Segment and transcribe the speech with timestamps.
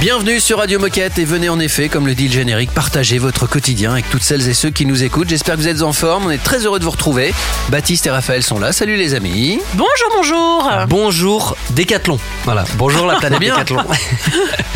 [0.00, 3.48] Bienvenue sur Radio Moquette et venez en effet, comme le dit le générique, partager votre
[3.48, 5.28] quotidien avec toutes celles et ceux qui nous écoutent.
[5.28, 6.26] J'espère que vous êtes en forme.
[6.26, 7.34] On est très heureux de vous retrouver.
[7.68, 8.70] Baptiste et Raphaël sont là.
[8.70, 9.58] Salut les amis.
[9.74, 10.70] Bonjour, bonjour.
[10.88, 12.20] Bonjour Décathlon.
[12.44, 13.40] Voilà, bonjour la planète.
[13.40, 13.82] Décathlon.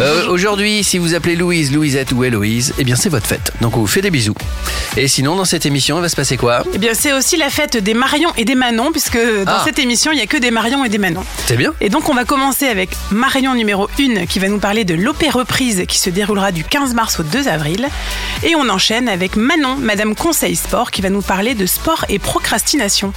[0.01, 3.53] Euh, Aujourd'hui, si vous appelez Louise, Louisette ou Héloïse, eh bien c'est votre fête.
[3.61, 4.35] Donc on vous fait des bisous.
[4.97, 6.65] Et sinon, dans cette émission, il va se passer quoi?
[6.75, 9.63] Eh bien, c'est aussi la fête des Marion et des Manon, puisque dans Ah.
[9.65, 11.25] cette émission, il n'y a que des Marion et des Manon.
[11.47, 14.85] C'est bien Et donc, on va commencer avec Marion numéro 1, qui va nous parler
[14.85, 17.87] de l'opé-reprise qui se déroulera du 15 mars au 2 avril.
[18.45, 22.19] Et on enchaîne avec Manon, Madame Conseil Sport, qui va nous parler de sport et
[22.19, 23.13] procrastination.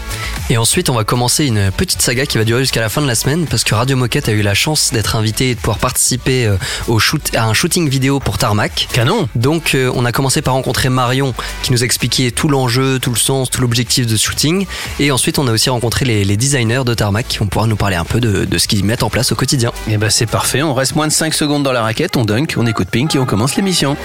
[0.50, 3.08] Et ensuite, on va commencer une petite saga qui va durer jusqu'à la fin de
[3.08, 5.78] la semaine parce que Radio Moquette a eu la chance d'être invité et de pouvoir
[5.80, 6.58] participer euh,
[6.90, 8.90] au shoot, à un shooting vidéo pour Tarmac.
[8.92, 13.12] Canon Donc, euh, on a commencé par rencontrer Marion qui nous expliquait tout l'enjeu, tout
[13.12, 14.66] le sens, tout l'objectif de ce shooting.
[15.00, 17.78] Et ensuite, on a aussi rencontré les, les designers de Tarmac qui vont pouvoir nous
[17.78, 19.72] parler un peu de, de ce qu'ils mettent en place au quotidien.
[19.90, 20.62] Eh ben c'est parfait.
[20.62, 22.18] On reste moins de 5 secondes dans la raquette.
[22.18, 23.96] On dunk, on écoute Pink et on commence l'émission.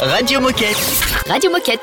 [0.00, 0.76] Radio Moquette.
[1.28, 1.80] Radio Moquette.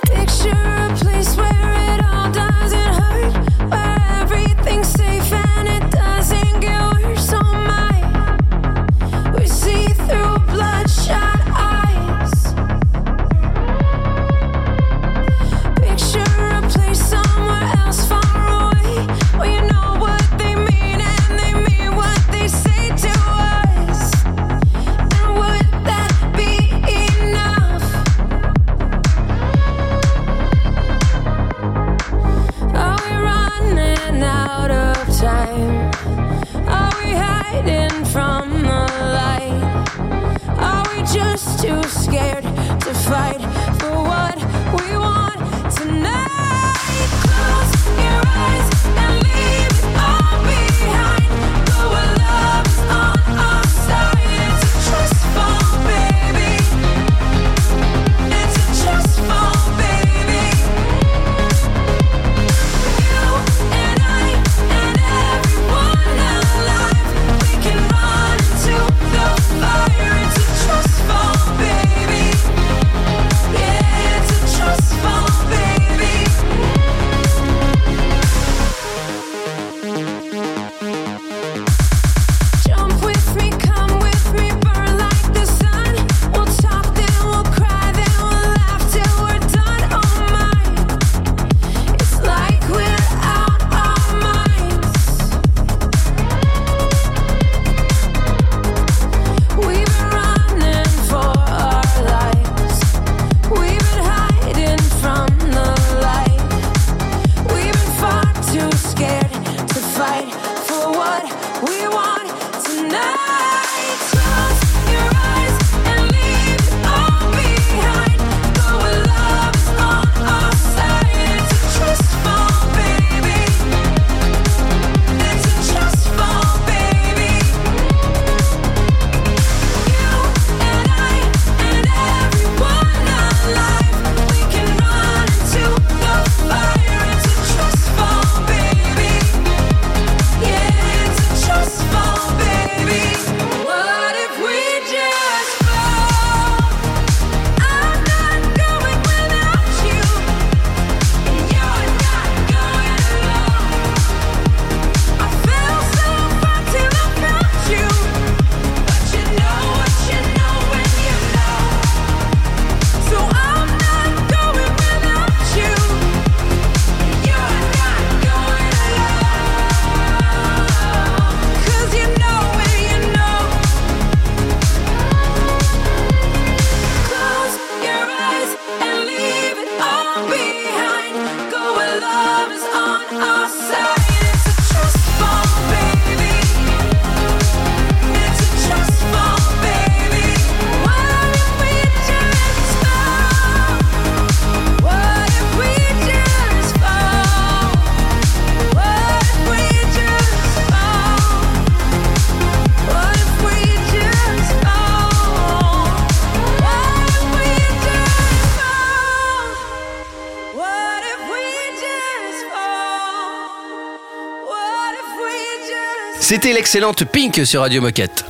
[216.73, 218.25] L'excellente Pink sur Radio Moquette.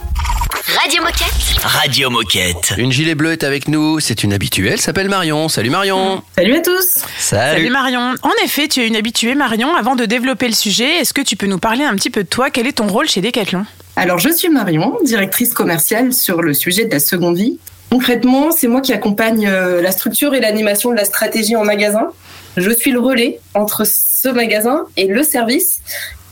[0.78, 1.63] Radio Moquette.
[1.63, 2.74] Radio Moquette.
[2.78, 5.48] Une gilet bleue est avec nous, c'est une habituée, elle s'appelle Marion.
[5.48, 7.69] Salut Marion Salut à tous Salut Salut.
[7.69, 8.16] Marion.
[8.22, 9.74] En effet, tu es une habituée Marion.
[9.74, 12.28] Avant de développer le sujet, est-ce que tu peux nous parler un petit peu de
[12.28, 12.50] toi?
[12.50, 13.66] Quel est ton rôle chez Decathlon?
[13.95, 17.60] Alors je suis Marion, directrice commerciale sur le sujet de la seconde vie.
[17.89, 22.10] Concrètement, c'est moi qui accompagne euh, la structure et l'animation de la stratégie en magasin.
[22.57, 25.80] Je suis le relais entre ce magasin et le service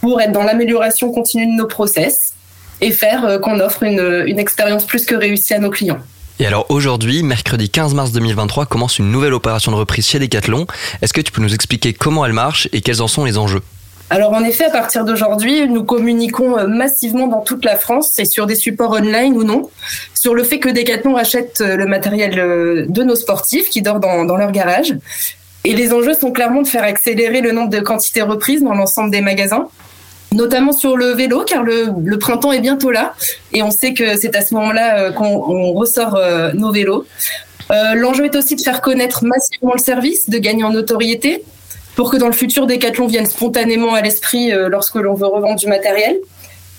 [0.02, 2.34] pour être dans l'amélioration continue de nos process
[2.82, 6.00] et faire euh, qu'on offre une, une expérience plus que réussie à nos clients.
[6.40, 10.66] Et alors aujourd'hui, mercredi 15 mars 2023, commence une nouvelle opération de reprise chez Decathlon.
[11.02, 13.62] Est-ce que tu peux nous expliquer comment elle marche et quels en sont les enjeux?
[14.10, 18.26] Alors en effet, à partir d'aujourd'hui, nous communiquons euh, massivement dans toute la France et
[18.26, 19.70] sur des supports online ou non
[20.16, 24.26] sur le fait que Decathlon rachète euh, le matériel de nos sportifs qui dort dans,
[24.26, 24.96] dans leur garage.
[25.64, 29.12] Et les enjeux sont clairement de faire accélérer le nombre de quantités reprises dans l'ensemble
[29.12, 29.68] des magasins,
[30.34, 33.14] notamment sur le vélo, car le, printemps est bientôt là
[33.54, 37.06] et on sait que c'est à ce moment-là euh, qu'on on ressort euh, nos vélos.
[37.72, 41.44] Euh, L'enjeu est aussi de faire connaître massivement le service, de gagner en notoriété,
[41.96, 45.68] pour que dans le futur, Decathlon vienne spontanément à l'esprit lorsque l'on veut revendre du
[45.68, 46.18] matériel.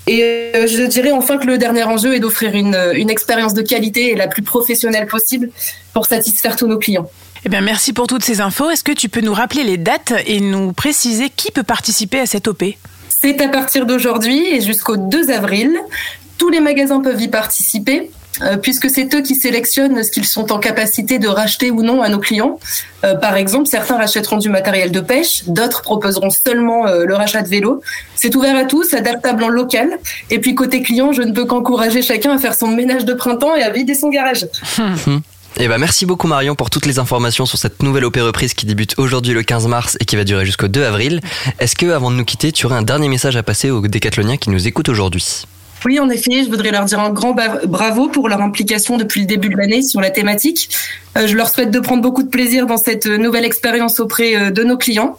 [0.06, 4.10] Et je dirais enfin que le dernier enjeu est d'offrir une, une expérience de qualité
[4.10, 5.50] et la plus professionnelle possible
[5.92, 7.08] pour satisfaire tous nos clients.
[7.44, 8.70] Eh bien, merci pour toutes ces infos.
[8.70, 12.26] Est-ce que tu peux nous rappeler les dates et nous préciser qui peut participer à
[12.26, 12.64] cette OP
[13.24, 15.70] C'est à partir d'aujourd'hui et jusqu'au 2 avril.
[16.38, 18.10] Tous les magasins peuvent y participer.
[18.40, 22.02] euh, puisque c'est eux qui sélectionnent ce qu'ils sont en capacité de racheter ou non
[22.02, 22.58] à nos clients.
[23.04, 27.42] Euh, par exemple, certains rachèteront du matériel de pêche, d'autres proposeront seulement euh, le rachat
[27.42, 27.82] de vélo.
[28.16, 29.98] C'est ouvert à tous, adaptable en local.
[30.30, 33.54] Et puis côté client, je ne peux qu'encourager chacun à faire son ménage de printemps
[33.54, 34.48] et à vider son garage.
[35.58, 38.64] Eh ben merci beaucoup Marion pour toutes les informations sur cette nouvelle opé reprise qui
[38.64, 41.20] débute aujourd'hui le 15 mars et qui va durer jusqu'au 2 avril.
[41.58, 44.38] Est-ce que avant de nous quitter, tu aurais un dernier message à passer aux décathloniens
[44.38, 45.44] qui nous écoutent aujourd'hui?
[45.84, 49.26] Oui, en effet, je voudrais leur dire un grand bravo pour leur implication depuis le
[49.26, 50.70] début de l'année sur la thématique.
[51.18, 54.50] Euh, je leur souhaite de prendre beaucoup de plaisir dans cette nouvelle expérience auprès euh,
[54.50, 55.18] de nos clients.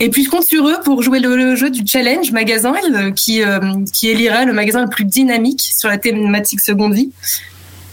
[0.00, 3.42] Et puis je compte sur eux pour jouer le, jeu du challenge magasin euh, qui,
[3.92, 7.10] qui élira le magasin le plus dynamique sur la thématique seconde vie.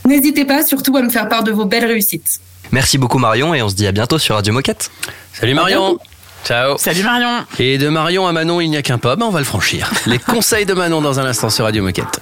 [0.06, 2.40] N'hésitez pas surtout à me faire part de vos belles réussites.
[2.72, 4.92] Merci beaucoup Marion et on se dit à bientôt sur Radio Moquette.
[5.34, 5.98] Salut Marion
[6.46, 7.44] Ciao Salut Marion.
[7.57, 9.92] Et de Marion à Manon, il n'y a qu'un pas, ben on va le franchir.
[10.06, 12.22] Les conseils de Manon dans un instant sur Radio Moquette.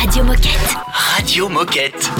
[0.00, 0.76] Radio Moquette.
[1.16, 2.10] Radio Moquette.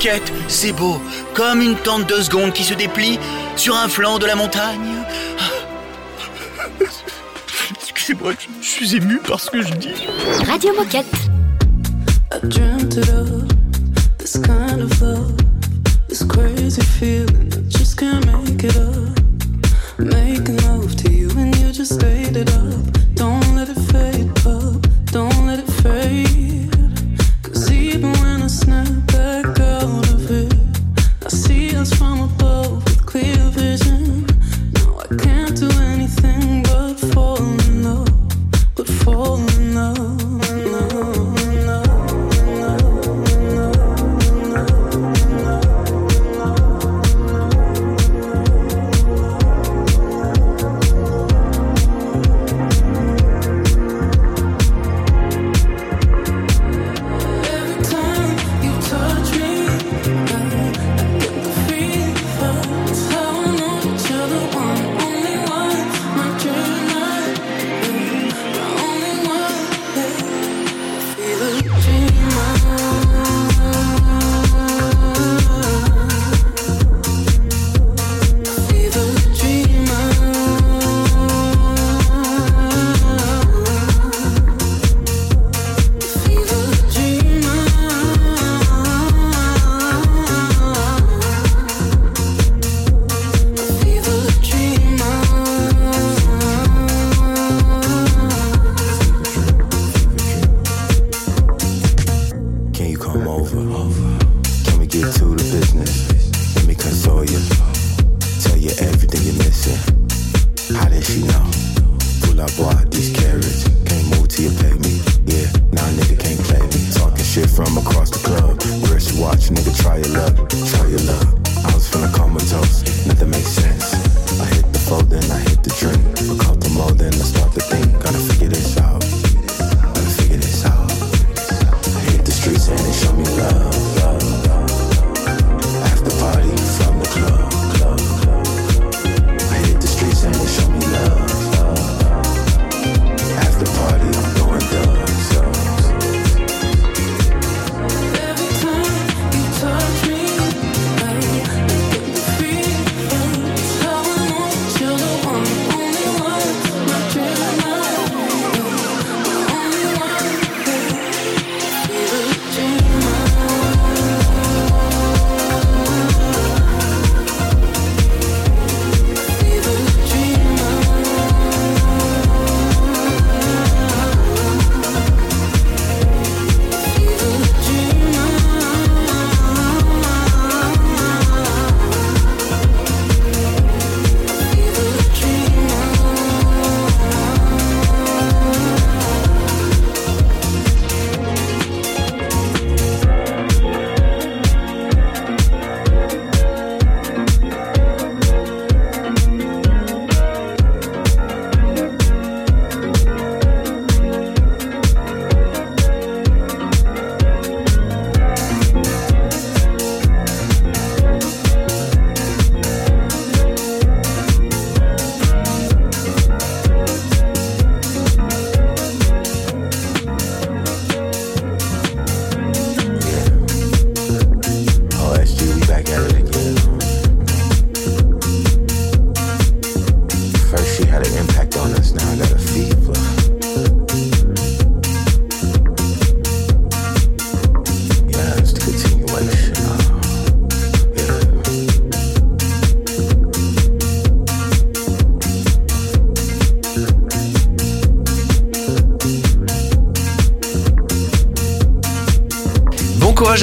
[0.00, 0.98] roquette, c'est beau,
[1.34, 3.18] comme une tente de seconde qui se déplie
[3.54, 4.96] sur un flanc de la montagne.
[7.82, 9.92] Excusez-moi, je suis ému par ce que je dis.
[10.46, 11.04] Radio Moquette.
[12.32, 13.52] I've dreamt it up
[14.18, 14.80] This kind
[19.98, 22.89] Making love to you and you just ate it up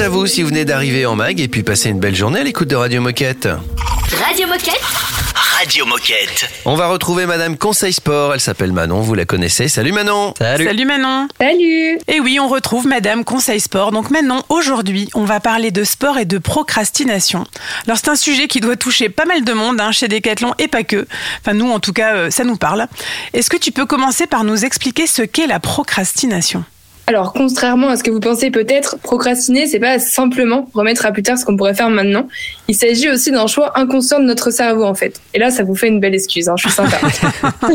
[0.08, 2.68] vous si vous venez d'arriver en mag et puis passez une belle journée à l'écoute
[2.68, 3.48] de Radio Moquette.
[4.24, 4.80] Radio Moquette
[5.34, 6.48] Radio Moquette.
[6.64, 8.32] On va retrouver Madame Conseil Sport.
[8.32, 9.68] Elle s'appelle Manon, vous la connaissez.
[9.68, 10.32] Salut Manon.
[10.38, 10.64] Salut.
[10.64, 11.28] Salut Manon.
[11.38, 11.98] Salut.
[12.08, 13.92] Et oui, on retrouve Madame Conseil Sport.
[13.92, 17.44] Donc Manon, aujourd'hui, on va parler de sport et de procrastination.
[17.86, 20.68] Alors c'est un sujet qui doit toucher pas mal de monde hein, chez Decathlon et
[20.68, 21.06] pas que.
[21.40, 22.86] Enfin nous, en tout cas, euh, ça nous parle.
[23.34, 26.64] Est-ce que tu peux commencer par nous expliquer ce qu'est la procrastination?
[27.08, 31.22] Alors, contrairement à ce que vous pensez peut-être, procrastiner, c'est pas simplement remettre à plus
[31.22, 32.28] tard ce qu'on pourrait faire maintenant.
[32.68, 35.18] Il s'agit aussi d'un choix inconscient de notre cerveau, en fait.
[35.32, 36.98] Et là, ça vous fait une belle excuse, hein, je suis sympa.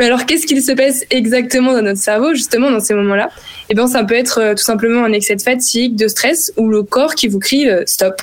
[0.00, 3.28] Mais alors, qu'est-ce qu'il se passe exactement dans notre cerveau, justement, dans ces moments-là?
[3.68, 6.70] Eh bien, ça peut être euh, tout simplement un excès de fatigue, de stress, ou
[6.70, 8.14] le corps qui vous crie euh, stop.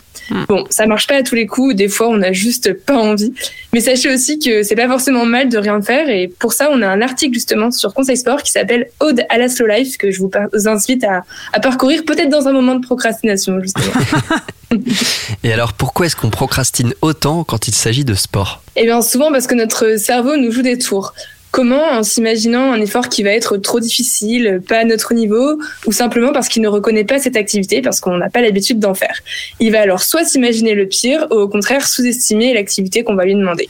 [0.48, 1.76] Bon, ça marche pas à tous les coups.
[1.76, 3.34] Des fois, on n'a juste pas envie.
[3.74, 6.10] Mais sachez aussi que c'est pas forcément mal de rien faire.
[6.10, 9.38] Et pour ça, on a un article justement sur Conseil Sport qui s'appelle Ode à
[9.38, 12.86] la slow life que je vous invite à, à parcourir peut-être dans un moment de
[12.86, 13.94] procrastination, justement.
[15.44, 18.62] Et alors, pourquoi est-ce qu'on procrastine autant quand il s'agit de sport?
[18.76, 21.14] Eh bien, souvent parce que notre cerveau nous joue des tours.
[21.52, 25.92] Comment En s'imaginant un effort qui va être trop difficile, pas à notre niveau, ou
[25.94, 29.22] simplement parce qu'il ne reconnaît pas cette activité, parce qu'on n'a pas l'habitude d'en faire?
[29.62, 33.36] Il va alors soit s'imaginer le pire, ou au contraire sous-estimer l'activité qu'on va lui
[33.36, 33.70] demander.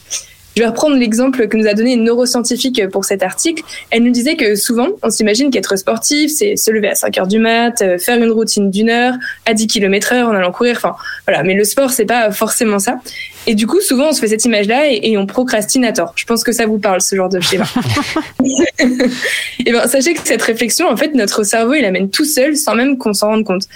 [0.55, 3.63] Je vais reprendre l'exemple que nous a donné une neuroscientifique pour cet article.
[3.91, 7.27] Elle nous disait que souvent, on s'imagine qu'être sportif, c'est se lever à 5 heures
[7.27, 10.77] du mat, euh, faire une routine d'une heure, à 10 km heure en allant courir.
[10.77, 10.95] Enfin,
[11.27, 11.43] voilà.
[11.43, 12.99] Mais le sport, c'est pas forcément ça.
[13.47, 16.13] Et du coup, souvent, on se fait cette image-là et, et on procrastine à tort.
[16.15, 17.65] Je pense que ça vous parle, ce genre de schéma.
[18.79, 22.75] et ben, sachez que cette réflexion, en fait, notre cerveau, il amène tout seul sans
[22.75, 23.67] même qu'on s'en rende compte.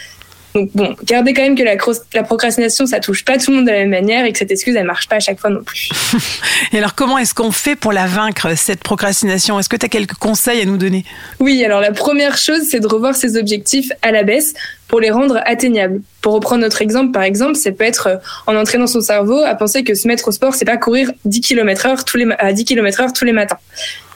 [0.55, 3.71] Donc bon, gardez quand même que la, procrastination, ça touche pas tout le monde de
[3.71, 5.89] la même manière et que cette excuse, elle marche pas à chaque fois non plus.
[6.73, 9.59] Et alors, comment est-ce qu'on fait pour la vaincre, cette procrastination?
[9.59, 11.05] Est-ce que tu as quelques conseils à nous donner?
[11.39, 14.53] Oui, alors la première chose, c'est de revoir ses objectifs à la baisse
[14.87, 16.01] pour les rendre atteignables.
[16.21, 19.53] Pour reprendre notre exemple, par exemple, ça peut être euh, en entraînant son cerveau à
[19.55, 22.51] penser que se mettre au sport, c'est pas courir 10 km heure tous les, à
[22.53, 23.59] 10 km heure tous les matins.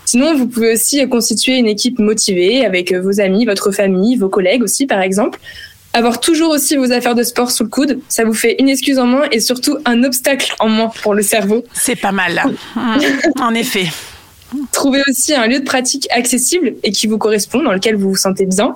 [0.05, 4.29] Sinon, vous pouvez aussi constituer une équipe motivée avec euh, vos amis, votre famille, vos
[4.29, 5.39] collègues aussi, par exemple.
[5.95, 8.97] Avoir toujours aussi vos affaires de sport sous le coude, ça vous fait une excuse
[8.97, 11.63] en moins et surtout un obstacle en moins pour le cerveau.
[11.73, 12.45] C'est pas mal, là.
[12.75, 12.99] Mmh,
[13.41, 13.85] en effet.
[14.71, 18.15] Trouvez aussi un lieu de pratique accessible et qui vous correspond, dans lequel vous vous
[18.15, 18.75] sentez bien.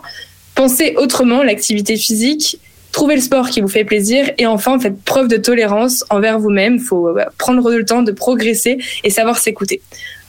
[0.53, 2.59] Pensez autrement l'activité physique.
[2.91, 6.75] Trouvez le sport qui vous fait plaisir et enfin faites preuve de tolérance envers vous-même.
[6.75, 9.81] Il faut euh, prendre le temps de progresser et savoir s'écouter.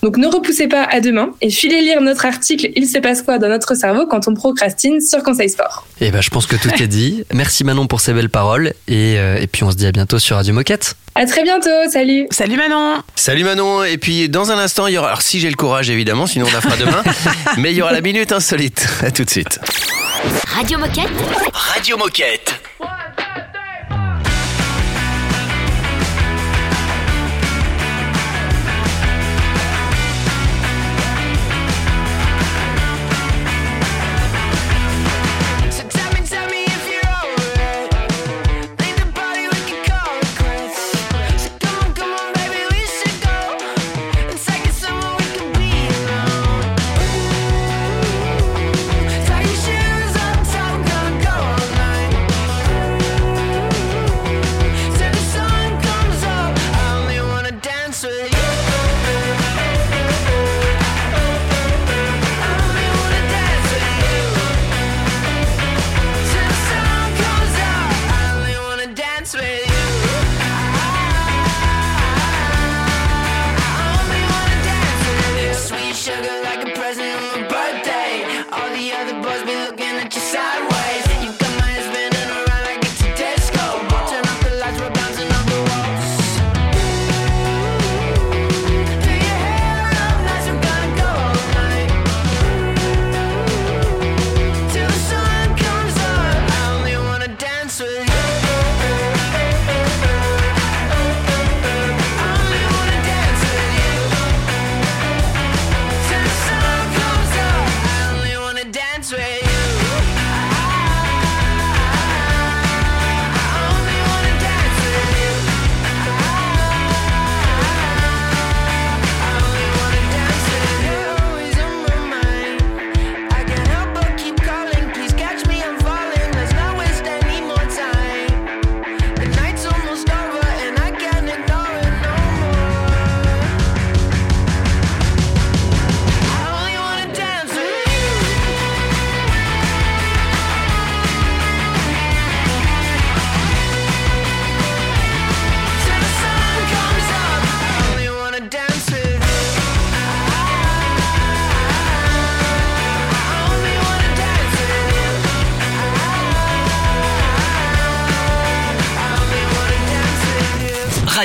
[0.03, 3.39] Donc ne repoussez pas à demain et filez lire notre article Il se passe quoi
[3.39, 5.87] dans notre cerveau quand on procrastine sur Conseil Sport.
[6.01, 7.25] Eh ben, je pense que tout est dit.
[7.33, 8.73] Merci Manon pour ces belles paroles.
[8.87, 10.95] Et, euh, et puis, on se dit à bientôt sur Radio Moquette.
[11.15, 14.99] À très bientôt, salut Salut Manon Salut Manon, et puis dans un instant, il y
[14.99, 17.03] aura, alors si j'ai le courage évidemment, sinon on la fera demain,
[17.59, 18.87] mais il y aura la minute insolite.
[19.03, 19.59] À tout de suite.
[20.55, 21.11] Radio Moquette.
[21.53, 22.55] Radio Moquette.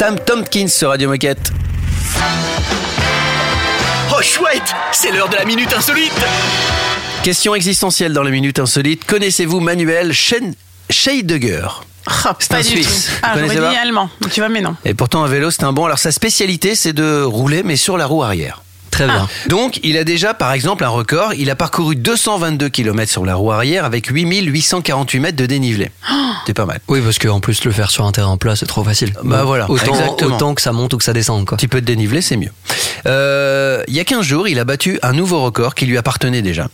[0.00, 1.52] Sam Tompkins sur Radio Moquette.
[4.10, 6.10] Oh chouette, c'est l'heure de la minute insolite.
[7.22, 9.04] Question existentielle dans la minute insolite.
[9.04, 10.54] Connaissez-vous Manuel Schen-
[10.88, 11.66] Scheidegger?
[12.06, 13.10] Ah, C'est pas un du Suisse.
[13.22, 14.08] Ah, j'aurais dit allemand.
[14.22, 14.74] Donc tu vois, mais non.
[14.86, 15.84] Et pourtant, un vélo, c'est un bon.
[15.84, 18.62] Alors, sa spécialité, c'est de rouler, mais sur la roue arrière.
[18.90, 19.28] Très bien.
[19.48, 21.34] Donc, il a déjà, par exemple, un record.
[21.34, 25.90] Il a parcouru 222 km sur la roue arrière avec 8848 mètres de dénivelé.
[26.46, 26.80] C'est pas mal.
[26.88, 29.12] Oui, parce qu'en plus, le faire sur un terrain plat, c'est trop facile.
[29.22, 30.36] Bah Donc, voilà, Autant, exactement.
[30.36, 31.54] autant que ça monte ou que ça descende, quoi.
[31.54, 32.50] Un petit peu de dénivelé, c'est mieux.
[33.06, 36.42] Euh, il y a 15 jours, il a battu un nouveau record qui lui appartenait
[36.42, 36.68] déjà.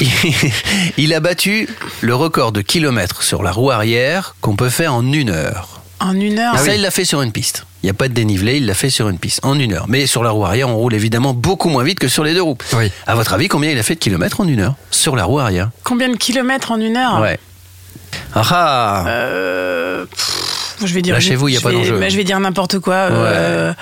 [0.98, 1.68] il a battu
[2.00, 5.80] le record de kilomètres sur la roue arrière qu'on peut faire en une heure.
[6.00, 6.58] En une heure.
[6.58, 7.66] ça, il l'a fait sur une piste.
[7.82, 9.86] Il n'y a pas de dénivelé, il l'a fait sur une piste, en une heure.
[9.88, 12.42] Mais sur la roue arrière, on roule évidemment beaucoup moins vite que sur les deux
[12.42, 12.58] roues.
[12.74, 12.92] Oui.
[13.06, 15.38] À votre avis, combien il a fait de kilomètres en une heure sur la roue
[15.38, 15.70] arrière?
[15.82, 17.20] Combien de kilomètres en une heure?
[17.20, 17.38] Ouais.
[18.34, 21.14] Ah ah Euh, pff, je vais dire.
[21.14, 21.98] Lâchez-vous, il y a pas d'enjeu.
[21.98, 22.94] bah, je vais dire n'importe quoi.
[22.94, 23.72] euh,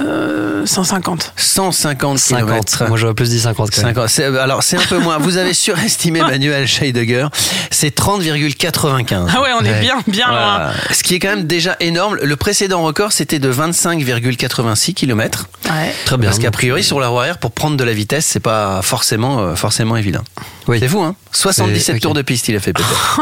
[0.00, 1.32] euh, 150.
[1.36, 2.44] 150 50.
[2.44, 2.84] kilomètres.
[2.88, 3.94] Moi, j'aurais plus dit 50 quand même.
[3.94, 4.08] 50.
[4.08, 5.18] C'est- Alors, c'est un peu moins.
[5.18, 7.26] Vous avez surestimé Manuel Scheidegger.
[7.70, 9.26] C'est 30,95.
[9.34, 9.80] Ah ouais, on est Ouais.
[9.80, 10.36] bien, bien loin.
[10.56, 10.72] Voilà.
[10.92, 12.16] Ce qui est quand même déjà énorme.
[12.22, 15.46] Le précédent record, c'était de 25,86 km.
[15.64, 15.94] Ouais.
[16.04, 16.28] Très bien.
[16.30, 19.40] Parce qu'a priori, sur la roue arrière, pour prendre de la vitesse, c'est pas forcément,
[19.40, 20.22] euh, forcément évident.
[20.68, 20.78] Oui.
[20.80, 22.00] C'est fou, hein 77 C'est- ok.
[22.00, 22.88] tours de piste, il a fait peut-être.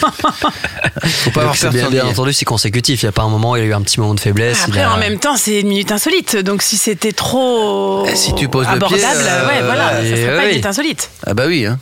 [0.00, 3.02] Faut pas Donc, avoir peur de bien, bien entendu, c'est consécutif.
[3.02, 4.20] Il n'y a pas un moment où il y a eu un petit moment de
[4.20, 4.58] faiblesse.
[4.66, 6.09] il Après, a- en même temps, c'est une minute insolite.
[6.42, 10.02] Donc, si c'était trop Eh, si tu poses le abordable, pied, euh, ouais, voilà, ça
[10.02, 10.42] et serait pas oui.
[10.44, 11.10] une minute insolite.
[11.26, 11.66] Ah bah oui.
[11.66, 11.78] Hein.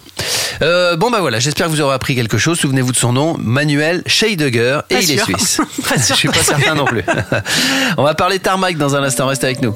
[0.63, 2.59] Euh, bon bah voilà, j'espère que vous aurez appris quelque chose.
[2.59, 5.61] Souvenez-vous de son nom, Manuel Scheidegger, et Pas il est suisse.
[5.89, 6.15] Pas sûr.
[6.15, 7.03] Je suis pas certain non plus.
[7.97, 9.27] On va parler tarmac dans un instant.
[9.29, 9.75] Restez avec nous.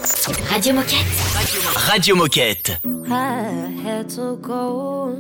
[0.51, 0.97] Radio Moquette.
[1.75, 2.81] Radio Moquette.
[2.85, 5.17] I had to go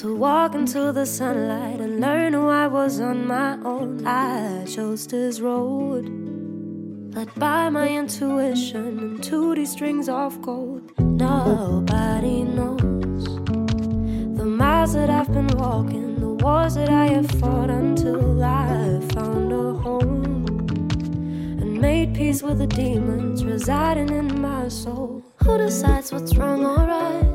[0.00, 4.02] to walk into the sunlight and learn who I was on my own.
[4.06, 6.04] I chose this road,
[7.14, 10.82] led by my intuition and to these strings of gold.
[10.98, 13.24] Nobody knows
[14.38, 19.52] the miles that I've been walking, the wars that I have fought until I found
[19.52, 20.44] a home
[21.60, 25.22] and made peace with the demons residing in my soul.
[25.44, 27.28] Who decides what's wrong or right?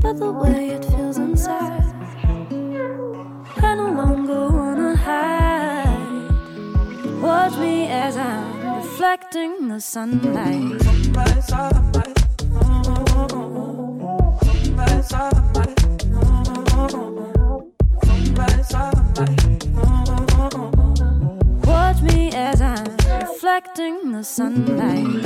[0.00, 1.82] But the way it feels inside,
[3.56, 4.57] I no longer.
[7.48, 10.84] Watch me as I'm reflecting the sunlight.
[21.64, 22.84] Watch me as I'm
[23.18, 25.24] reflecting the sunlight.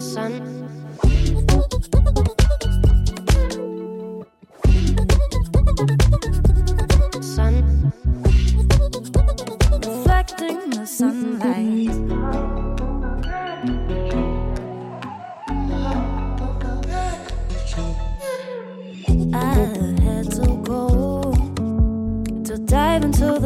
[0.00, 0.65] Sun.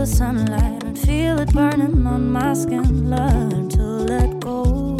[0.01, 3.11] The sunlight and feel it burning on my skin.
[3.11, 4.97] Learn to let go,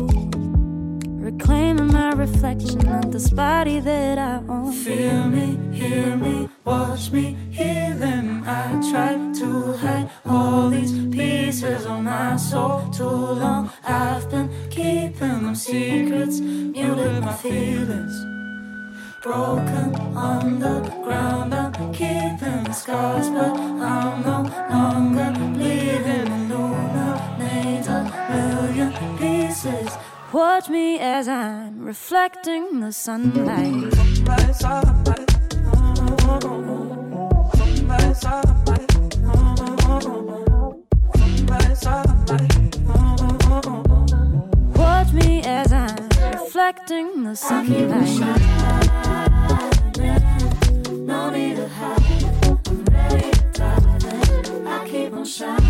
[1.27, 4.73] reclaiming my reflection of this body that I own.
[4.73, 8.45] Feel me, hear me, watch me, hear them.
[8.47, 13.05] I tried to hide all these pieces of my soul too
[13.45, 13.71] long.
[13.83, 18.17] I've been keeping them secrets, muted my feelings
[19.23, 21.60] broken on the ground.
[22.01, 24.39] Keeping scars, but I'm no
[24.71, 26.33] longer bleeding.
[26.51, 29.91] Illuminate a million pieces.
[30.33, 33.93] Watch me as I'm reflecting the sunlight.
[44.75, 49.30] Watch me as I'm reflecting the sunlight.
[55.39, 55.70] I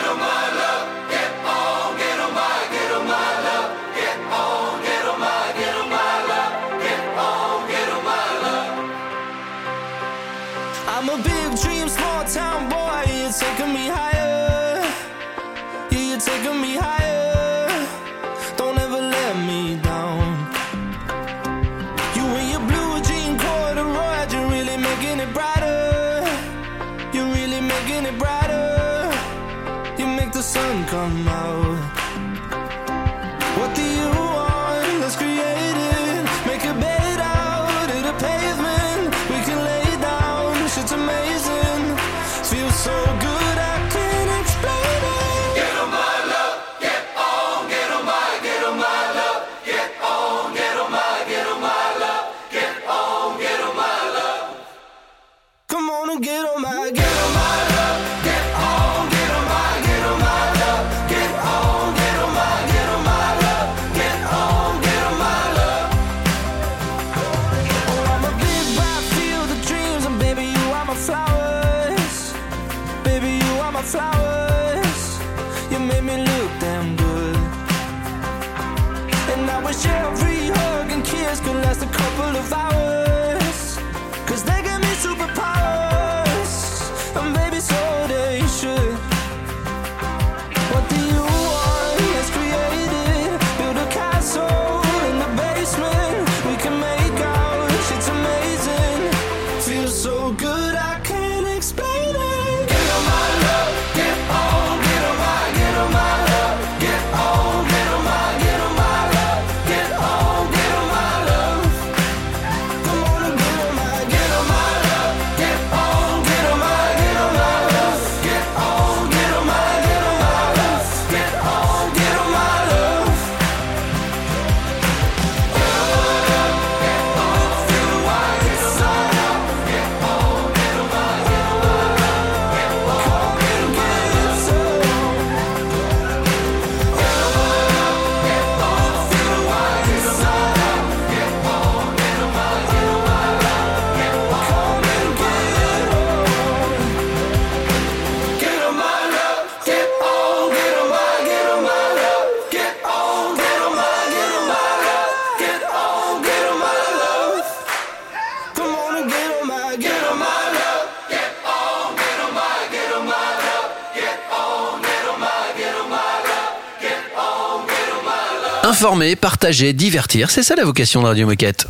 [168.81, 171.67] Informer, partager, divertir, c'est ça la vocation de Radio Moquette.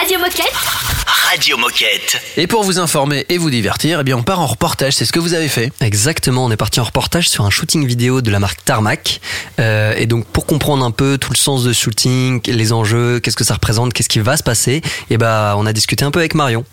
[0.00, 0.79] Radio Moquette
[1.10, 2.22] Radio Moquette.
[2.36, 5.12] Et pour vous informer et vous divertir, eh bien on part en reportage, c'est ce
[5.12, 5.72] que vous avez fait.
[5.80, 9.20] Exactement, on est parti en reportage sur un shooting vidéo de la marque Tarmac.
[9.58, 13.36] Euh, et donc pour comprendre un peu tout le sens de shooting, les enjeux, qu'est-ce
[13.36, 16.20] que ça représente, qu'est-ce qui va se passer, et ben on a discuté un peu
[16.20, 16.64] avec Marion.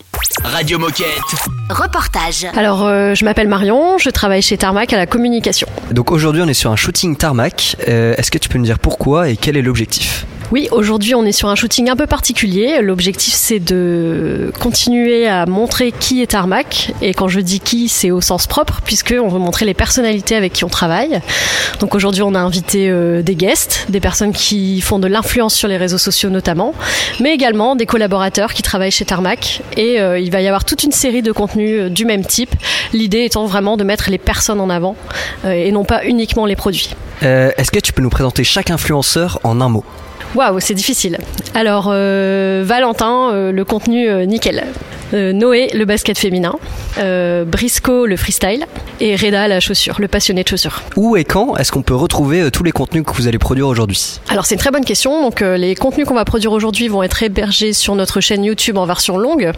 [0.43, 1.07] Radio Moquette.
[1.71, 2.45] Reportage.
[2.55, 5.67] Alors, euh, je m'appelle Marion, je travaille chez Tarmac à la communication.
[5.91, 7.75] Donc aujourd'hui on est sur un shooting Tarmac.
[7.87, 10.25] Euh, Est-ce que tu peux nous dire pourquoi et quel est l'objectif?
[10.49, 12.79] Oui, aujourd'hui, on est sur un shooting un peu particulier.
[12.81, 16.93] L'objectif, c'est de continuer à montrer qui est Tarmac.
[17.01, 20.53] Et quand je dis qui, c'est au sens propre, puisqu'on veut montrer les personnalités avec
[20.53, 21.19] qui on travaille.
[21.81, 25.67] Donc aujourd'hui, on a invité euh, des guests, des personnes qui font de l'influence sur
[25.67, 26.73] les réseaux sociaux notamment,
[27.19, 29.61] mais également des collaborateurs qui travaillent chez Tarmac.
[29.75, 32.55] Et euh, il va y avoir toute une série de contenus euh, du même type.
[32.93, 34.95] L'idée étant vraiment de mettre les personnes en avant
[35.45, 36.95] et non pas uniquement les produits.
[37.21, 39.83] Est-ce que tu peux nous présenter chaque influenceur en un mot?
[40.35, 41.17] Waouh, c'est difficile.
[41.55, 44.63] Alors, euh, Valentin, euh, le contenu euh, nickel.
[45.13, 46.55] Noé, le basket féminin.
[46.97, 48.65] Brisco, le freestyle.
[48.99, 50.81] Et Reda, la chaussure, le passionné de chaussures.
[50.97, 54.19] Où et quand est-ce qu'on peut retrouver tous les contenus que vous allez produire aujourd'hui?
[54.27, 55.21] Alors, c'est une très bonne question.
[55.21, 58.85] Donc, les contenus qu'on va produire aujourd'hui vont être hébergés sur notre chaîne YouTube en
[58.85, 59.53] version longue.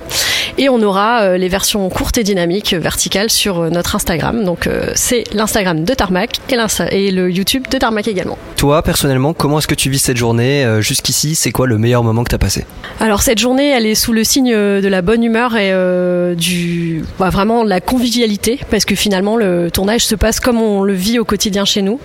[0.59, 4.43] Et on aura les versions courtes et dynamiques, verticales, sur notre Instagram.
[4.45, 6.57] Donc, c'est l'Instagram de Tarmac et,
[6.91, 8.37] et le YouTube de Tarmac également.
[8.55, 10.58] Toi, personnellement, comment est-ce que tu vis cette journée?
[10.65, 12.65] Euh, Jusqu'ici, c'est quoi le meilleur moment que tu as passé?
[12.99, 17.03] Alors cette journée, elle est sous le signe de la bonne humeur et euh, du
[17.19, 21.19] bah, vraiment la convivialité parce que finalement le tournage se passe comme on le vit
[21.19, 21.99] au quotidien chez nous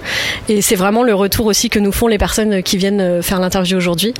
[0.48, 3.40] et c'est vraiment le retour aussi que nous font les personnes qui viennent euh, faire
[3.40, 4.14] l'interview aujourd'hui.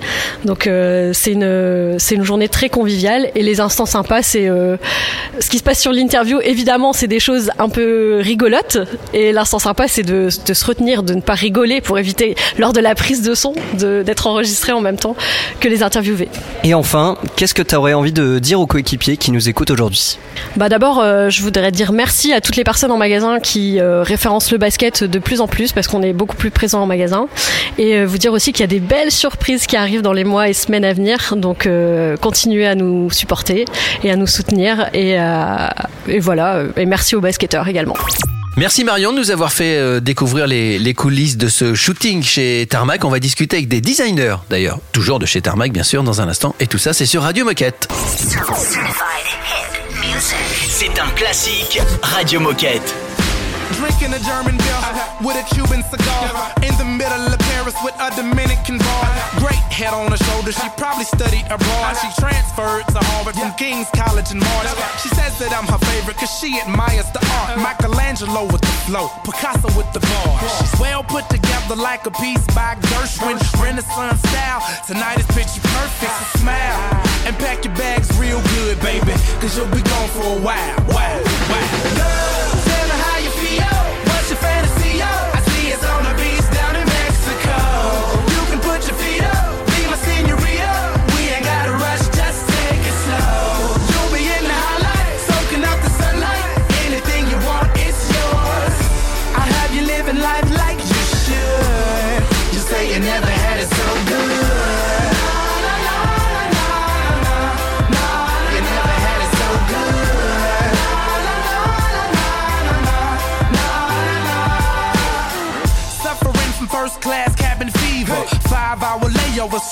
[0.44, 4.76] Donc euh, c'est une c'est une journée très conviviale et les instants sympas c'est euh,
[5.40, 6.40] ce qui se passe sur l'interview.
[6.42, 8.78] Évidemment, c'est des choses un peu rigolotes
[9.12, 12.80] et l'instant sympa c'est de, se retenir, de ne pas rigoler pour éviter lors de
[12.80, 15.16] la prise de son de- d'être enregistré en même temps
[15.60, 16.28] que les interviewés.
[16.62, 19.70] Et enfin, qu'est-ce que tu aurais envie de dire aux coéquipiers équipiers qui nous écoutent
[19.70, 20.18] aujourd'hui?
[20.56, 24.02] Bah d'abord, euh, je voudrais dire merci à toutes les personnes en magasin qui euh,
[24.02, 27.28] référencent le basket de plus en plus parce qu'on est beaucoup plus présent en magasin.
[27.78, 30.24] Et euh, vous dire aussi qu'il y a des belles surprises qui arrivent dans les
[30.24, 31.34] mois et semaines à venir.
[31.36, 31.68] Donc
[32.20, 33.64] continuez à nous supporter
[34.02, 34.90] et à nous soutenir.
[34.92, 35.16] Et,
[36.08, 36.62] et voilà.
[36.76, 37.94] Et merci aux basketteurs également.
[38.56, 42.66] Merci Marion de nous avoir fait euh, découvrir les, les coulisses de ce shooting chez
[42.70, 43.04] Tarmac.
[43.04, 46.28] On va discuter avec des designers, d'ailleurs, toujours de chez Tarmac, bien sûr, dans un
[46.28, 46.54] instant.
[46.60, 47.88] Et tout ça, c'est sur Radio Moquette.
[50.68, 52.94] C'est un classique Radio Moquette.
[53.72, 54.80] Drinking a German beer
[55.24, 59.04] with a Cuban cigar in the middle of Paris with a Dominican bar.
[59.40, 61.96] Great head on her shoulder, she probably studied abroad.
[61.96, 64.68] She transferred to Harvard from King's College in March.
[65.02, 67.58] She says that I'm her favorite cause she admires the art.
[67.58, 70.38] Michelangelo with the flow, Picasso with the bar.
[70.60, 74.60] She's well put together like a piece by Gershwin, Renaissance style.
[74.86, 79.66] Tonight is picture perfect, so smile and pack your bags real good, baby, cause you'll
[79.72, 80.76] be gone for a while.
[80.88, 81.22] Wow,
[81.98, 82.53] wow.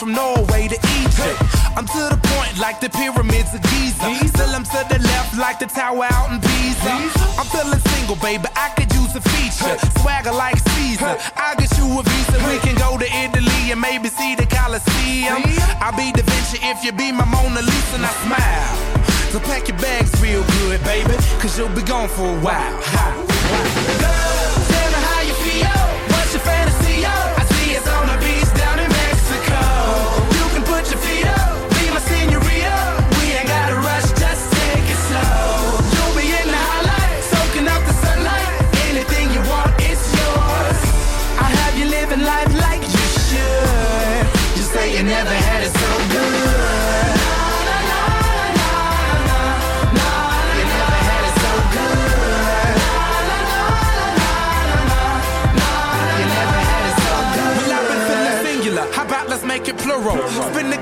[0.03, 1.38] From Norway to Egypt.
[1.78, 4.11] I'm to the point like the pyramids of Giza.
[4.34, 6.90] Still I'm to the left like the tower out in Pisa.
[7.38, 8.50] I'm feeling single, baby.
[8.59, 9.78] I could use a feature.
[10.03, 11.14] Swagger like Caesar.
[11.38, 12.36] I'll get you a visa.
[12.50, 15.38] We can go to Italy and maybe see the Colosseum.
[15.78, 18.74] I'll be Da Vinci if you be my Mona Lisa and I smile.
[19.30, 21.14] So pack your bags real good, baby.
[21.38, 22.74] Cause you'll be gone for a while.
[24.03, 24.72] Girl,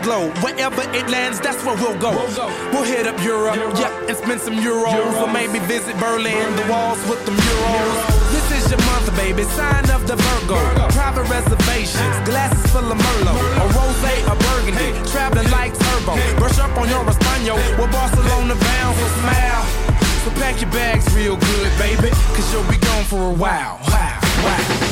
[0.03, 0.37] globe.
[0.39, 2.13] Wherever it lands, that's where we'll go.
[2.73, 5.15] We'll hit up Europe, yeah, and spend some euros.
[5.21, 7.99] Or maybe visit Berlin, the walls with the murals.
[8.33, 9.45] This is your month, baby.
[9.57, 10.59] Sign of the Virgo.
[10.93, 13.41] Private reservations, glasses full of Merlot.
[13.63, 14.91] A rose, a burgundy.
[15.11, 16.15] Traveling like turbo.
[16.39, 17.59] Brush up on your Espanol.
[17.79, 19.65] We're Barcelona bound, so smile.
[20.25, 22.11] So pack your bags real good, baby.
[22.35, 23.81] Cause you'll be gone for a while.
[23.89, 24.90] Wow, wow.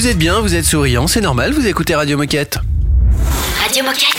[0.00, 2.58] Vous êtes bien, vous êtes souriant, c'est normal, vous écoutez Radio Moquette.
[3.70, 4.16] Radio Moquette.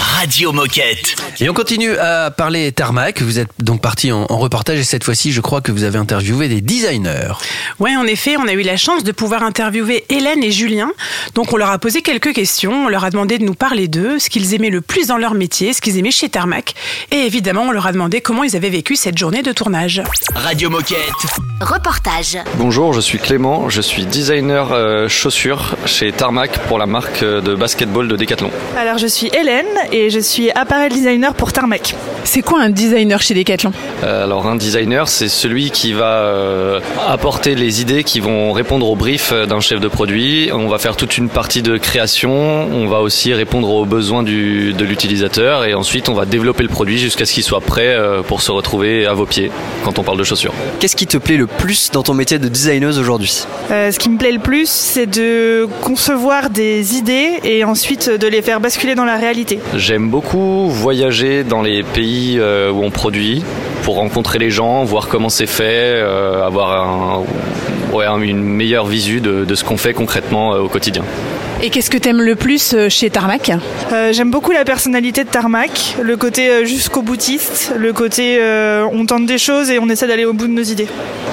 [0.00, 1.16] Radio Moquette.
[1.40, 3.20] Et on continue à parler tarmac.
[3.20, 5.98] Vous êtes donc parti en, en reportage et cette fois-ci, je crois que vous avez
[5.98, 7.34] interviewé des designers.
[7.78, 10.92] Ouais, en effet, on a eu la chance de pouvoir interviewer Hélène et Julien.
[11.34, 12.86] Donc, on leur a posé quelques questions.
[12.86, 15.34] On leur a demandé de nous parler d'eux, ce qu'ils aimaient le plus dans leur
[15.34, 16.74] métier, ce qu'ils aimaient chez Tarmac.
[17.10, 20.02] Et évidemment, on leur a demandé comment ils avaient vécu cette journée de tournage.
[20.34, 20.96] Radio Moquette.
[21.60, 22.38] Reportage.
[22.54, 27.40] Bonjour, je suis Clément, je suis designer euh, chaussures chez Tarmac pour la marque euh,
[27.40, 28.50] de basketball de Decathlon.
[28.76, 31.94] Alors je suis Hélène et je suis appareil designer pour Tarmac.
[32.24, 33.72] C'est quoi un designer chez Decathlon
[34.04, 38.88] Euh, alors un designer, c'est celui qui va euh, apporter les idées qui vont répondre
[38.88, 40.50] au brief euh, d'un chef de produit.
[40.52, 44.72] On va faire toute une partie de création, on va aussi répondre aux besoins du,
[44.72, 48.22] de l'utilisateur et ensuite on va développer le produit jusqu'à ce qu'il soit prêt euh,
[48.22, 49.50] pour se retrouver à vos pieds
[49.84, 50.52] quand on parle de chaussures.
[50.78, 53.46] Qu'est-ce qui te plaît le plus dans ton métier de designeuse aujourd'hui?
[53.70, 58.26] Euh, ce qui me plaît le plus, c'est de concevoir des idées et ensuite de
[58.28, 58.75] les faire basculer
[59.74, 63.42] J'aime beaucoup voyager dans les pays euh, où on produit
[63.82, 67.22] pour rencontrer les gens, voir comment c'est fait, euh, avoir
[68.20, 71.04] une meilleure visu de, de ce qu'on fait concrètement euh, au quotidien.
[71.62, 73.50] Et qu'est-ce que t'aimes le plus euh, chez Tarmac
[73.92, 78.84] Euh, J'aime beaucoup la personnalité de Tarmac, le côté euh, jusqu'au boutiste, le côté euh,
[78.92, 80.86] on tente des choses et on essaie d'aller au bout de nos idées.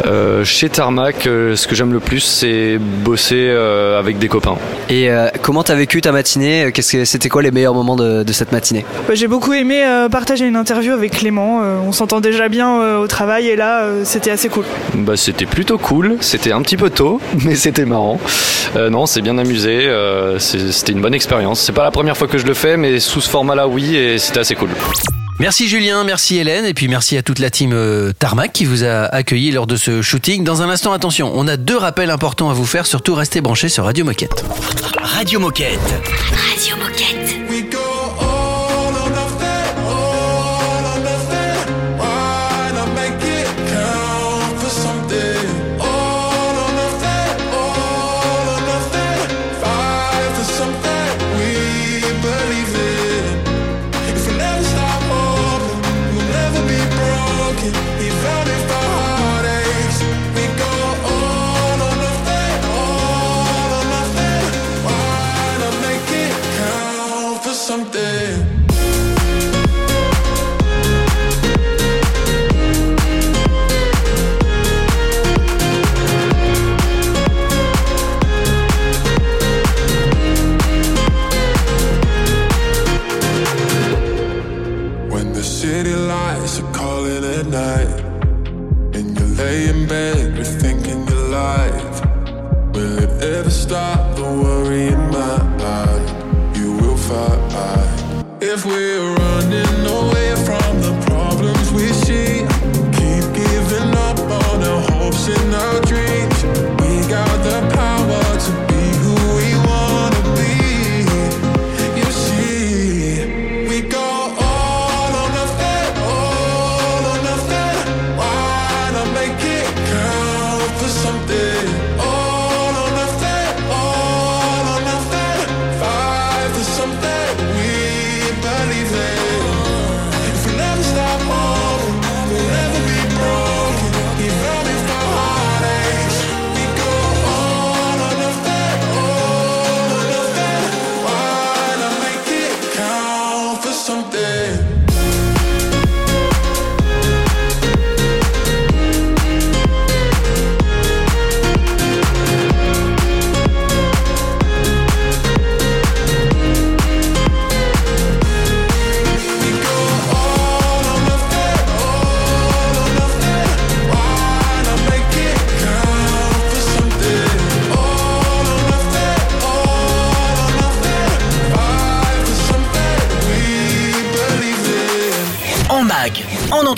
[0.06, 4.56] Euh, chez Tarmac, euh, ce que j'aime le plus, c'est bosser euh, avec des copains.
[4.90, 6.72] Et euh, comment t'as vécu ta matinée?
[6.74, 8.86] Qu'est-ce que c'était quoi les meilleurs moments de, de cette matinée?
[9.08, 12.80] Bah, J'ai beaucoup aimé euh, partager une interview avec Clément, Euh, on s'entend déjà bien
[12.82, 14.64] euh, au travail et là euh, c'était assez cool.
[14.96, 18.20] Bah, c'était plutôt cool, c'était un petit peu tôt, mais c'était marrant.
[18.78, 19.80] Euh, non, c'est bien amusé,
[20.14, 21.60] euh, c'est- c'était une bonne expérience.
[21.62, 24.18] C'est pas la première fois que je le fais, mais sous ce format-là, oui, et
[24.20, 24.70] c'était assez cool.
[25.40, 28.84] Merci Julien, merci Hélène, et puis merci à toute la team euh, Tarmac qui vous
[28.84, 30.44] a accueilli lors de ce shooting.
[30.44, 33.68] Dans un instant, attention, on a deux rappels importants à vous faire, surtout restez branchés
[33.70, 34.46] sur Radio Moquette.
[35.02, 35.80] Radio Moquette.
[36.32, 37.43] Radio Moquette.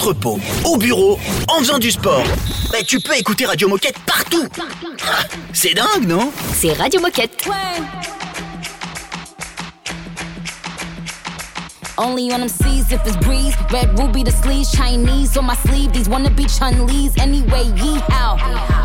[0.05, 2.23] En entrepôt, au bureau, en faisant du sport.
[2.71, 4.47] Bah, tu peux écouter Radio Moquette partout.
[5.03, 6.31] Ah, C'est dingue, non?
[6.53, 7.49] C'est Radio Moquette.
[11.97, 13.55] Only on them seas if it's breeze.
[13.71, 15.91] Red ruby the sleeves, Chinese on my sleeve.
[15.93, 17.63] These wanna be Chun Lee's anyway.
[17.77, 18.84] Yee how?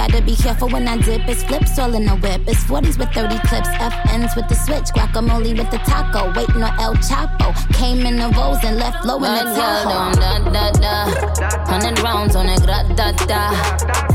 [0.00, 1.28] Gotta be careful when I dip.
[1.28, 2.40] It's flips all in the whip.
[2.48, 3.68] It's 40s with 30 clips.
[3.68, 4.88] FNs with the switch.
[4.96, 6.32] Guacamole with the taco.
[6.32, 7.52] Waiting on El Chapo.
[7.74, 10.14] Came in the Vos and left low in the Tahoe.
[10.16, 10.94] Da, da, da.
[11.68, 12.62] Hundred rounds on it.
[12.62, 13.52] Gra, da, da.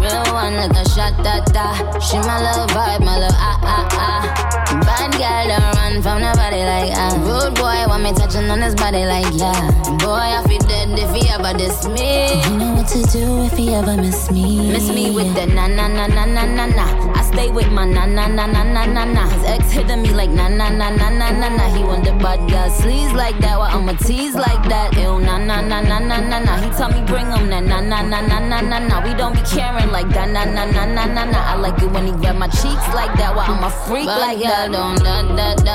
[0.01, 1.13] Real one like a shot.
[1.23, 1.99] Da, da.
[1.99, 3.05] She my little vibe.
[3.05, 4.81] My little ah, ah, ah.
[4.81, 7.13] Bad girl don't from nobody like ah.
[7.21, 9.53] Rude boy want me touching on his body like yeah.
[10.01, 12.41] Boy, I feel dead if he ever diss me.
[12.43, 14.71] You know what to do if he ever miss me.
[14.71, 16.85] Miss me with the na na na na na na na.
[17.13, 19.29] I stay with my na na na na na na na.
[19.29, 21.65] His ex hitting me like na na na na na na na.
[21.73, 23.57] He the bad girl sleaze like that.
[23.57, 24.93] Well, I'ma tease like that.
[24.97, 26.53] Ew na na na na na na na.
[26.61, 28.95] He tell me bring him na na na na na na na na.
[29.05, 31.39] We don't be caring like that na na na na na na.
[31.51, 33.33] I like it when he grab my cheeks like that.
[33.35, 34.71] Well, I'm a freak like that.
[34.71, 35.74] Don't da da da.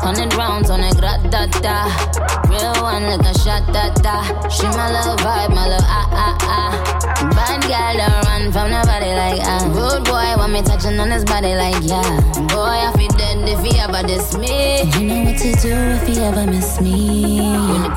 [0.00, 1.90] Hundred rounds on it, gra da da.
[2.48, 4.22] Real one like a shot da da.
[4.48, 6.72] She my little vibe, my little ah ah ah.
[7.34, 9.66] Bad girl don't run from nobody like ah.
[9.74, 12.20] Rude boy want me touching on his body like yeah.
[12.54, 14.82] Boy I feel dead if he ever diss me.
[14.94, 17.95] You know what to do if he ever miss me.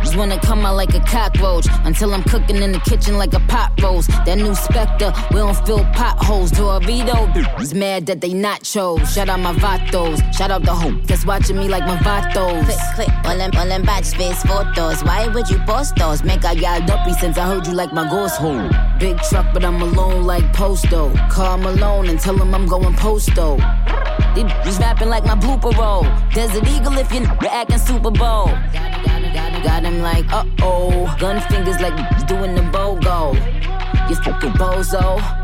[0.00, 1.66] When the queen leave, bitches wanna come out like a cockroach.
[1.84, 4.08] Until I'm cooking in the kitchen like a pot roast.
[4.24, 6.52] That new Spectre, we don't fill potholes.
[6.52, 9.06] Dorito, bitches mad that they nachos.
[9.12, 12.64] Shout out my vatos, shout out the hoe that's watching me like my vatos.
[12.64, 15.02] Click, click, all them, all them batch face photos.
[15.04, 16.22] Why would you post those?
[16.22, 18.68] Make I y'all dumpy since I heard you like my ghost hole.
[18.98, 21.12] Big truck, but I'm alone like Posto.
[21.30, 23.56] Call Malone and tell him I'm going posto.
[24.34, 26.04] They just rapping like my blooper roll.
[26.32, 28.50] Desert Eagle if you're acting Super Bowl.
[29.62, 31.16] Got him like, uh oh.
[31.18, 33.34] Gun fingers like doing the BOGO.
[34.08, 35.39] You fucking bozo.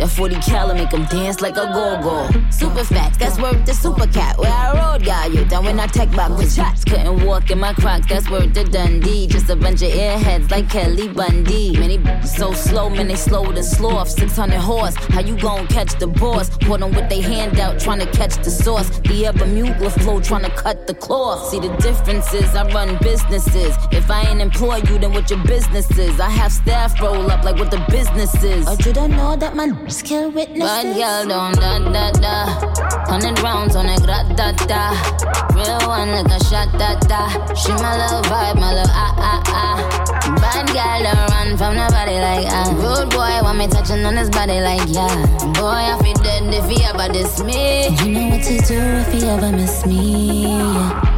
[0.00, 2.26] That 40 cal make him dance like a go-go.
[2.48, 4.38] Super facts, that's worth the super cat.
[4.38, 5.44] Where I rode, got you.
[5.44, 6.84] Down when I tech back with shots.
[6.84, 9.26] Couldn't walk in my crocs, that's worth the Dundee.
[9.26, 11.78] Just a bunch of airheads like Kelly Bundy.
[11.78, 14.08] Many so slow, man, they slow to sloth.
[14.08, 16.48] 600 horse, how you gon' catch the boss?
[16.48, 18.88] Put them with they hand out, trying to catch the sauce.
[19.00, 21.50] The ever mutla flow, trying to cut the cloth.
[21.50, 23.76] See the differences, I run businesses.
[23.92, 26.18] If I ain't employ you, then what your business is?
[26.20, 28.66] I have staff roll up like what the business is.
[28.66, 30.62] Or did I know that my kill witnesses?
[30.62, 32.36] Bad girl don't da da da.
[33.10, 34.94] Hundred rounds on it, gra da da.
[35.54, 37.26] Real one like a shot da da.
[37.54, 39.76] She my little vibe, my little ah ah ah.
[40.40, 42.70] Bad girl don't run from nobody like ah.
[42.78, 45.10] Rude boy want me touching on his body like yeah.
[45.58, 47.88] Boy I feel dead if he ever diss me.
[48.04, 50.46] You know what to do if he ever miss me.
[50.46, 51.09] Yeah.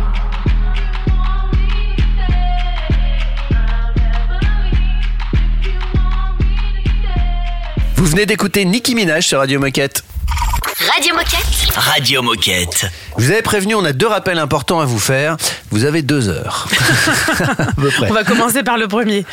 [8.02, 10.02] Vous venez d'écouter Nicki Minaj sur Radio Moquette.
[10.92, 11.72] Radio Moquette.
[11.76, 12.86] Radio Moquette.
[13.18, 15.36] Je vous avez prévenu, on a deux rappels importants à vous faire.
[15.70, 16.68] Vous avez deux heures.
[17.58, 18.10] À peu près.
[18.10, 19.24] On va commencer par le premier.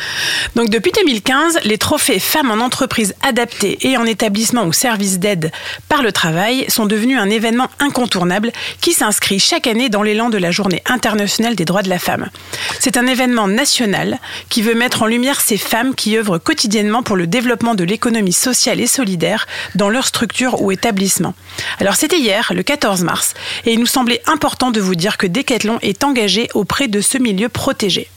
[0.55, 5.51] Donc depuis 2015, les trophées femmes en entreprise adaptées et en établissement ou service d'aide
[5.87, 8.51] par le travail sont devenus un événement incontournable
[8.81, 12.29] qui s'inscrit chaque année dans l'élan de la Journée internationale des droits de la femme.
[12.79, 14.19] C'est un événement national
[14.49, 18.33] qui veut mettre en lumière ces femmes qui œuvrent quotidiennement pour le développement de l'économie
[18.33, 21.33] sociale et solidaire dans leur structure ou établissement.
[21.79, 23.33] Alors c'était hier, le 14 mars,
[23.65, 27.17] et il nous semblait important de vous dire que Decathlon est engagé auprès de ce
[27.17, 28.09] milieu protégé.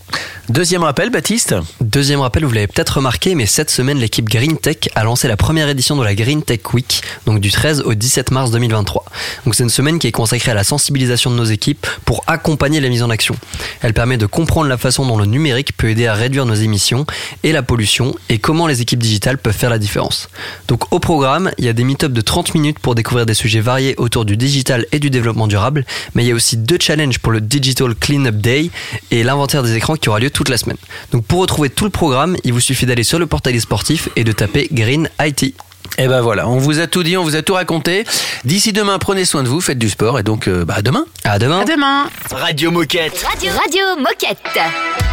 [0.49, 1.55] Deuxième rappel, Baptiste.
[1.81, 5.37] Deuxième rappel, vous l'avez peut-être remarqué, mais cette semaine, l'équipe Green Tech a lancé la
[5.37, 9.05] première édition de la Green Tech Week, donc du 13 au 17 mars 2023.
[9.45, 12.81] Donc c'est une semaine qui est consacrée à la sensibilisation de nos équipes pour accompagner
[12.81, 13.37] la mise en action.
[13.81, 17.07] Elle permet de comprendre la façon dont le numérique peut aider à réduire nos émissions
[17.45, 20.29] et la pollution et comment les équipes digitales peuvent faire la différence.
[20.69, 23.61] Donc au programme, il y a des meet-ups de 30 minutes pour découvrir des sujets
[23.61, 27.21] variés autour du digital et du développement durable, mais il y a aussi deux challenges
[27.21, 28.71] pour le Digital Cleanup Day
[29.11, 30.77] et l'inventaire des écrans qui aura lieu toute la semaine.
[31.13, 34.11] Donc pour retrouver tout le programme, il vous suffit d'aller sur le portail des sportifs
[34.17, 35.55] et de taper Green IT.
[35.99, 38.05] Et ben voilà, on vous a tout dit, on vous a tout raconté.
[38.45, 41.05] D'ici demain, prenez soin de vous, faites du sport et donc euh, bah, à demain.
[41.25, 41.61] À demain.
[41.61, 42.05] À demain.
[42.31, 43.25] Radio Moquette.
[43.29, 45.12] Radio, Radio Moquette.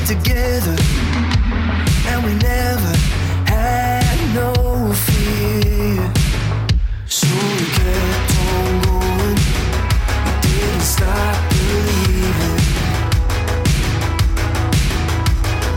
[0.00, 0.76] stayed together
[2.08, 2.92] and we never
[3.46, 6.12] had no fear.
[7.06, 9.38] So we kept on going,
[10.24, 12.58] we didn't stop believing.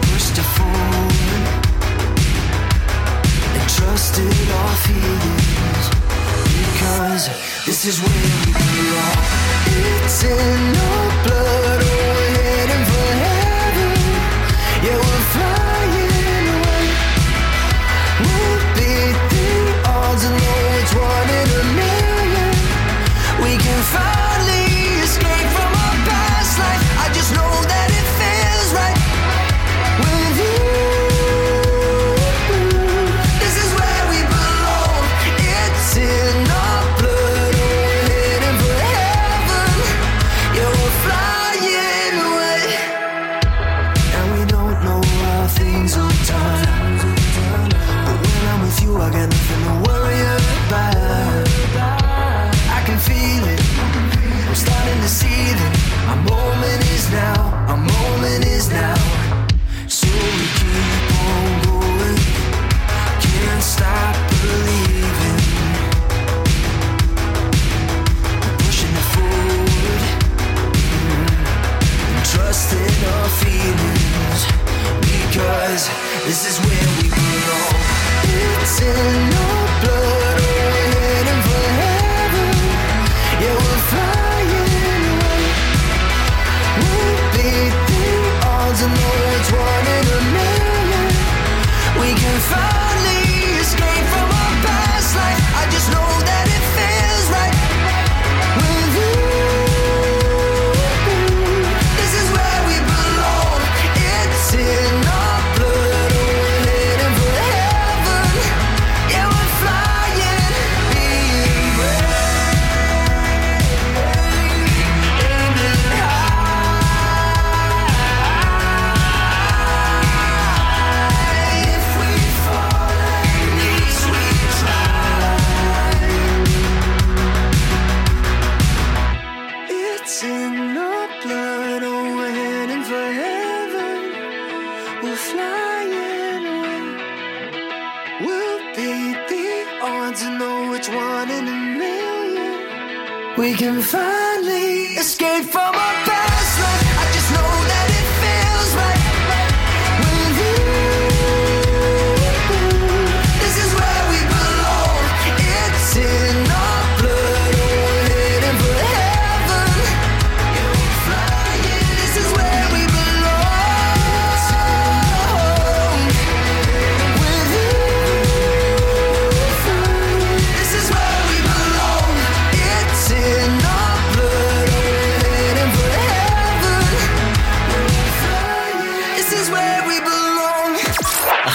[0.02, 1.44] Pushed her forward
[3.56, 5.86] and trusted our feelings
[6.58, 7.24] because
[7.66, 9.18] this is where we belong.
[9.66, 11.63] It's in our blood.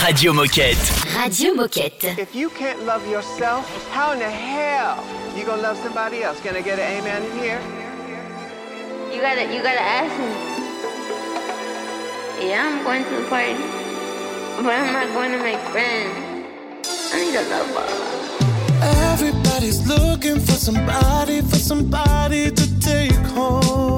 [0.08, 1.04] Radio Moquette.
[1.14, 2.16] Radio Moquette.
[2.16, 5.04] If you can't love yourself, how in the hell
[5.36, 6.40] you gonna love somebody else?
[6.40, 7.60] Can I get an amen in here?
[9.12, 10.30] You gotta, you gotta ask me.
[12.48, 13.52] Yeah, I'm going to the party,
[14.62, 16.16] but I'm not going to make friends.
[17.12, 17.86] I need a lover.
[19.12, 23.97] Everybody's looking for somebody, for somebody to take home.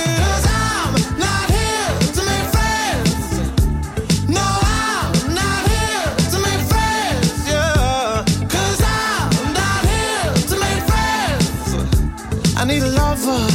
[13.25, 13.47] Lover.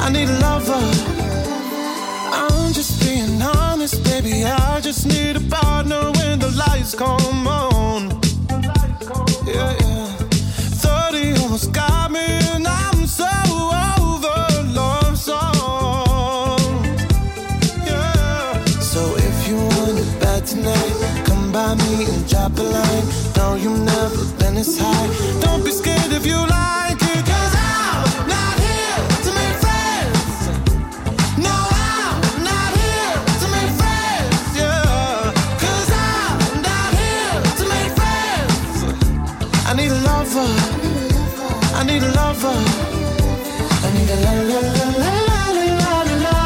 [0.00, 0.84] I need a lover.
[2.32, 4.44] I'm just being honest, baby.
[4.44, 8.20] I just need a partner when the lights come on.
[9.46, 10.06] Yeah, yeah.
[11.10, 13.28] 30 almost got me, and I'm so
[14.00, 14.38] over
[14.72, 16.62] love songs.
[17.84, 18.64] Yeah.
[18.80, 23.06] So if you want it bad tonight, come by me and drop a line.
[23.36, 25.40] No, you've never been this high.
[25.40, 25.95] Don't be scared
[40.34, 40.50] lover.
[41.74, 42.58] I need a lover.
[43.84, 46.38] I need a la la la la la la la.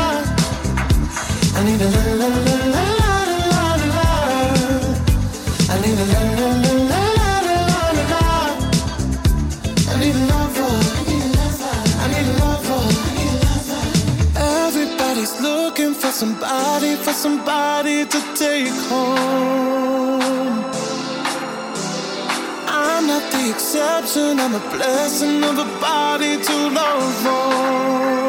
[1.56, 3.14] I need a la la la la la
[3.80, 4.08] la la.
[5.68, 7.62] I need a la la la la la la
[7.96, 8.24] la la.
[9.90, 10.74] I need a lover.
[12.02, 12.82] I need a lover.
[14.66, 19.99] Everybody's looking for somebody, for somebody to take home.
[23.50, 28.19] Exception, I'm a blessing of a body to love on.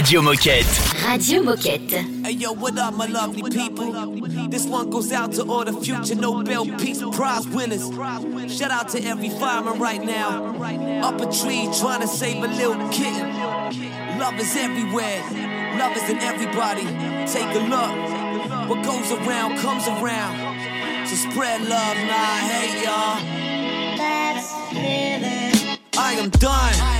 [0.00, 1.04] Radio Moquette.
[1.06, 2.24] Radio Moquette.
[2.24, 3.92] Hey yo, what up, my lovely people?
[4.48, 7.86] This one goes out to all the future Nobel Peace Prize winners.
[8.50, 10.56] Shout out to every fireman right now.
[11.06, 13.28] Up a tree trying to save a little kitten.
[14.18, 15.20] Love is everywhere.
[15.78, 16.86] Love is in everybody.
[17.26, 18.70] Take a look.
[18.70, 21.08] What goes around comes around.
[21.08, 23.20] So spread love, nah, hey y'all.
[23.98, 25.78] That's living.
[25.98, 26.99] I am done.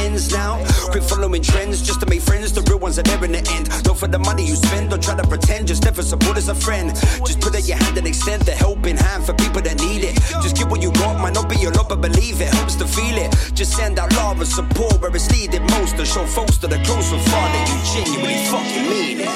[0.00, 0.64] ends now.
[0.90, 2.52] Quit following trends just to make friends.
[2.52, 3.68] The real ones are there in the end.
[3.84, 5.68] Don't for the money you spend, don't try to pretend.
[5.68, 6.94] Just never support as a friend.
[7.26, 10.16] Just put out your hand and extend the helping hand for people that need it.
[10.42, 12.86] Just give what you got, might not be a lot, but believe it helps to
[12.86, 13.30] feel it.
[13.54, 15.96] Just send out love and support where it's needed most.
[16.00, 19.28] To show folks that are close and far that you genuinely fucking mean it.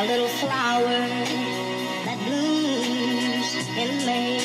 [0.00, 0.98] A little flower
[2.06, 3.50] that blooms
[3.82, 4.40] in May.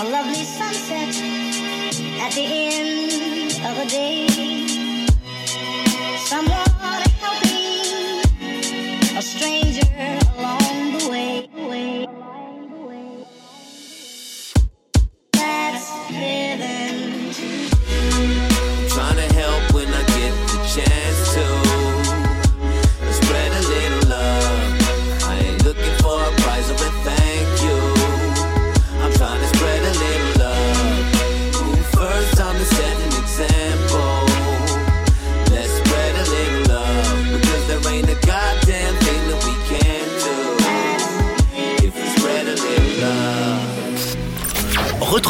[0.00, 1.29] A lovely sunset
[2.34, 4.29] the end of a day.